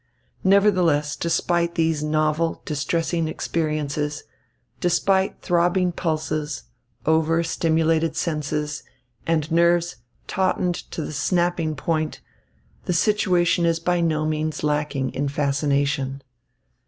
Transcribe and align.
Nevertheless, 0.43 1.15
despite 1.15 1.75
these 1.75 2.01
novel, 2.01 2.63
distressing 2.65 3.27
experiences, 3.27 4.23
despite 4.79 5.43
throbbing 5.43 5.91
pulses, 5.91 6.63
over 7.05 7.43
stimulated 7.43 8.15
senses, 8.15 8.81
and 9.27 9.51
nerves 9.51 9.97
tautened 10.27 10.89
to 10.89 11.03
the 11.03 11.13
snapping 11.13 11.75
point, 11.75 12.19
the 12.85 12.93
situation 12.93 13.63
is 13.63 13.79
by 13.79 14.01
no 14.01 14.25
means 14.25 14.63
lacking 14.63 15.13
in 15.13 15.27
fascination. 15.27 16.23